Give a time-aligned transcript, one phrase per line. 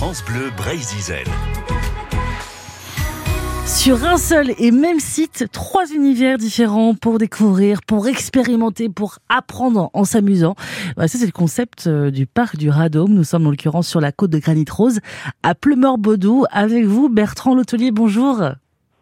[0.00, 1.24] France Bleu Brésil.
[3.66, 9.90] Sur un seul et même site, trois univers différents pour découvrir, pour expérimenter, pour apprendre
[9.94, 10.54] en s'amusant.
[10.96, 13.12] Bah, ça, c'est le concept euh, du parc du Radôme.
[13.12, 15.00] Nous sommes en l'occurrence sur la côte de Granit Rose,
[15.42, 16.44] à Pleumeur-Baudou.
[16.52, 18.40] Avec vous, Bertrand Lotelier, bonjour.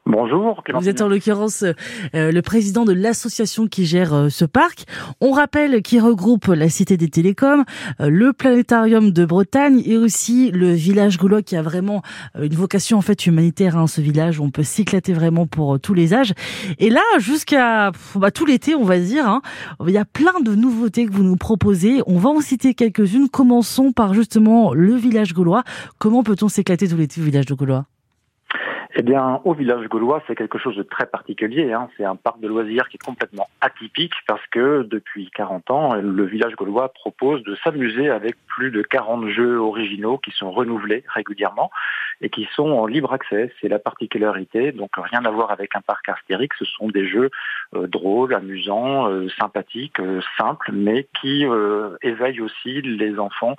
[0.08, 0.62] Bonjour.
[0.72, 4.84] Vous êtes en l'occurrence euh, le président de l'association qui gère euh, ce parc.
[5.20, 7.64] On rappelle qu'il regroupe la Cité des Télécoms,
[8.00, 12.02] euh, le Planétarium de Bretagne et aussi le village gaulois qui a vraiment
[12.40, 13.76] une vocation en fait humanitaire.
[13.76, 16.34] Hein, ce village où on peut s'éclater vraiment pour tous les âges.
[16.78, 19.42] Et là, jusqu'à bah, tout l'été, on va dire, hein,
[19.84, 22.00] il y a plein de nouveautés que vous nous proposez.
[22.06, 23.28] On va en citer quelques-unes.
[23.28, 25.64] Commençons par justement le village gaulois.
[25.98, 27.86] Comment peut-on s'éclater tout l'été au village de Gaulois?
[28.98, 31.70] Eh bien, au village gaulois, c'est quelque chose de très particulier.
[31.70, 31.90] Hein.
[31.98, 36.24] C'est un parc de loisirs qui est complètement atypique parce que depuis 40 ans, le
[36.24, 41.70] village gaulois propose de s'amuser avec plus de 40 jeux originaux qui sont renouvelés régulièrement
[42.22, 43.52] et qui sont en libre accès.
[43.60, 44.72] C'est la particularité.
[44.72, 46.54] Donc, rien à voir avec un parc astérique.
[46.58, 47.30] Ce sont des jeux
[47.74, 51.44] euh, drôles, amusants, euh, sympathiques, euh, simples, mais qui
[52.02, 53.56] éveillent aussi les enfants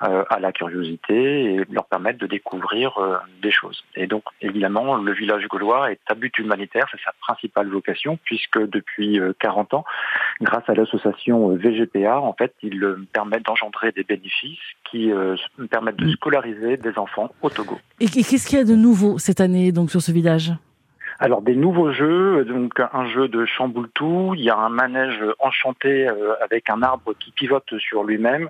[0.00, 2.98] à la curiosité et leur permettent de découvrir
[3.42, 3.82] des choses.
[3.96, 8.58] Et donc, évidemment, le village gaulois est à but humanitaire, c'est sa principale vocation, puisque
[8.58, 9.84] depuis 40 euh, ans,
[10.40, 14.58] grâce à l'association euh, VGPA, en fait, il euh, permet d'engendrer des bénéfices
[14.90, 15.10] qui
[15.70, 16.12] permettent de mm.
[16.12, 17.78] scolariser des enfants au Togo.
[18.00, 20.52] Et qu'est-ce qu'il y a de nouveau cette année donc sur ce village?
[21.20, 26.08] Alors des nouveaux jeux, donc un jeu de chamboultou, il y a un manège enchanté
[26.40, 28.48] avec un arbre qui pivote sur lui-même,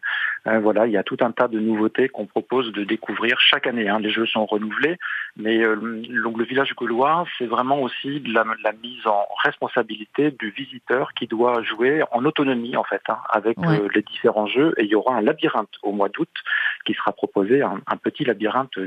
[0.48, 3.66] euh, voilà, il y a tout un tas de nouveautés qu'on propose de découvrir chaque
[3.66, 3.88] année.
[3.88, 3.98] Hein.
[4.00, 4.96] Les jeux sont renouvelés,
[5.36, 8.44] mais euh, le village gaulois, c'est vraiment aussi la,
[8.82, 13.88] mise en responsabilité du visiteur qui doit jouer en autonomie en fait hein, avec euh,
[13.94, 14.74] les différents jeux.
[14.76, 16.28] Et il y aura un labyrinthe au mois d'août
[16.84, 18.78] qui sera proposé, un, petit labyrinthe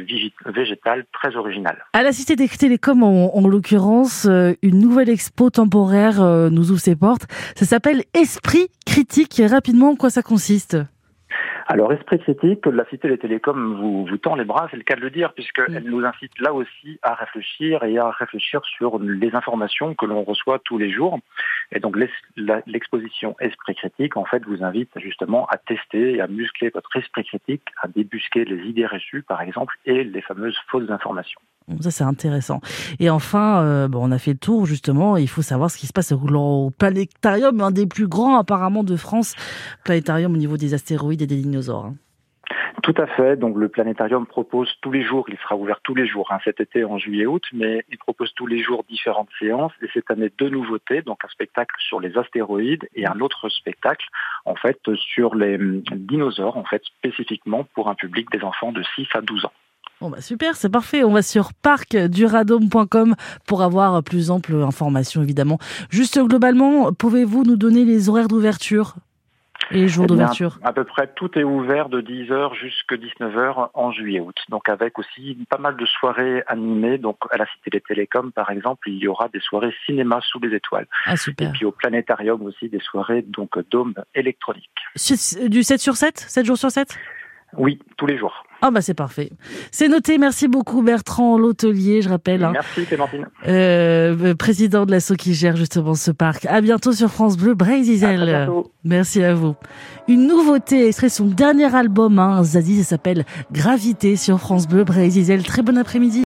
[0.45, 1.85] végétal très original.
[1.93, 4.27] À la Cité des Télécoms, en, en l'occurrence,
[4.61, 7.27] une nouvelle expo temporaire nous ouvre ses portes.
[7.55, 9.41] Ça s'appelle Esprit critique.
[9.45, 10.77] Rapidement, en quoi ça consiste?
[11.71, 14.97] Alors, esprit critique, la Cité des Télécoms vous, vous tend les bras, c'est le cas
[14.97, 19.33] de le dire, puisqu'elle nous incite là aussi à réfléchir et à réfléchir sur les
[19.33, 21.19] informations que l'on reçoit tous les jours.
[21.71, 21.95] Et donc,
[22.35, 27.23] l'exposition Esprit critique, en fait, vous invite justement à tester et à muscler votre esprit
[27.23, 31.39] critique, à débusquer les idées reçues, par exemple, et les fameuses fausses informations.
[31.79, 32.59] Ça, c'est intéressant.
[32.99, 35.17] Et enfin, euh, bon, on a fait le tour, justement.
[35.17, 38.95] Il faut savoir ce qui se passe au planétarium, un des plus grands, apparemment, de
[38.95, 39.35] France.
[39.83, 41.85] Planétarium au niveau des astéroïdes et des dinosaures.
[41.85, 41.95] Hein.
[42.83, 43.35] Tout à fait.
[43.35, 46.59] Donc le planétarium propose tous les jours, il sera ouvert tous les jours, hein, cet
[46.59, 50.49] été en juillet-août, mais il propose tous les jours différentes séances et cette année deux
[50.49, 54.07] nouveautés, donc un spectacle sur les astéroïdes et un autre spectacle
[54.45, 58.81] en fait sur les hum, dinosaures, en fait spécifiquement pour un public des enfants de
[58.95, 59.53] 6 à 12 ans.
[60.01, 61.03] Bon bah super, c'est parfait.
[61.03, 63.13] On va sur parcduradome.com
[63.45, 65.59] pour avoir plus ample information évidemment.
[65.91, 68.95] Juste globalement, pouvez-vous nous donner les horaires d'ouverture
[69.69, 70.57] et les jours eh d'ouverture?
[70.63, 74.35] À peu près tout est ouvert de 10h jusqu'à 19h en juillet-août.
[74.49, 76.97] Donc avec aussi pas mal de soirées animées.
[76.97, 80.39] Donc à la Cité des Télécoms par exemple, il y aura des soirées cinéma sous
[80.39, 80.87] les étoiles.
[81.05, 81.49] Ah super.
[81.49, 84.65] Et puis au planétarium aussi des soirées donc dôme électronique.
[85.47, 86.97] Du 7 sur 7 7 jours sur 7
[87.55, 88.43] Oui, tous les jours.
[88.61, 89.31] Ah bah c'est parfait.
[89.71, 90.17] C'est noté.
[90.17, 92.43] Merci beaucoup Bertrand L'Hôtelier, je rappelle.
[92.43, 92.51] Hein.
[92.53, 93.27] Merci Clémentine.
[93.47, 96.45] Euh, président de l'ASSO qui gère justement ce parc.
[96.45, 98.47] À bientôt sur France Bleu Brésil.
[98.83, 99.55] Merci à vous.
[100.07, 105.43] Une nouveauté, extrait son dernier album, hein, Zazie, ça s'appelle Gravité sur France Bleu Brésil.
[105.43, 106.19] Très bon après-midi.